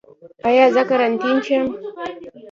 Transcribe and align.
ایا 0.47 0.65
زه 0.73 0.81
قرنطین 0.89 1.37
شم؟ 1.45 1.65